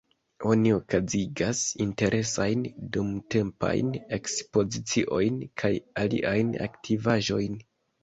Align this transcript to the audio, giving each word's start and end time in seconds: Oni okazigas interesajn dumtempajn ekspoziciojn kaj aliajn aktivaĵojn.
Oni 0.51 0.69
okazigas 0.77 1.61
interesajn 1.85 2.65
dumtempajn 2.97 3.95
ekspoziciojn 4.21 5.41
kaj 5.65 5.75
aliajn 6.07 6.55
aktivaĵojn. 6.71 7.67